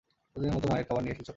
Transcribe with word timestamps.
প্রতিদিনের 0.31 0.55
মতন 0.55 0.69
মায়ের 0.71 0.87
খাবার 0.87 1.03
নিয়ে 1.05 1.15
এসেছ! 1.17 1.29